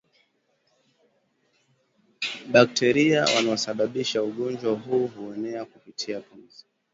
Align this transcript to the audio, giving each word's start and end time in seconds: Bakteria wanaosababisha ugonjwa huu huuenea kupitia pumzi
Bakteria 2.51 3.25
wanaosababisha 3.35 4.23
ugonjwa 4.23 4.73
huu 4.75 5.07
huuenea 5.07 5.65
kupitia 5.65 6.19
pumzi 6.21 6.65